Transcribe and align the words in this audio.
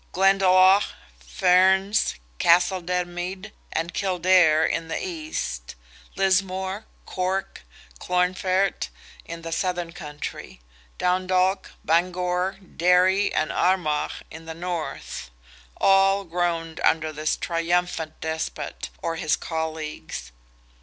Glendalough, 0.13 0.93
Ferns, 1.19 2.15
Castle 2.39 2.81
Dermid, 2.81 3.53
and 3.71 3.93
Kildare 3.93 4.65
in 4.65 4.87
the 4.87 4.97
east; 4.97 5.75
Lismore, 6.15 6.85
Cork, 7.05 7.61
Clonfert, 7.99 8.89
in 9.25 9.43
the 9.43 9.51
southern 9.51 9.91
country; 9.93 10.59
Dundalk, 10.97 11.73
Bangor, 11.85 12.53
Derry, 12.77 13.31
and 13.31 13.51
Armagh 13.51 14.23
in 14.31 14.45
the 14.45 14.55
north; 14.55 15.29
all 15.77 16.23
groaned 16.23 16.79
under 16.83 17.13
this 17.13 17.37
triumphant 17.37 18.19
despot, 18.21 18.89
or 19.03 19.17
his 19.17 19.35
colleagues. 19.35 20.31